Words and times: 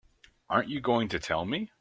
Aren't 0.49 0.69
you 0.69 0.81
going 0.81 1.09
to 1.09 1.19
tell 1.19 1.45
me? 1.45 1.69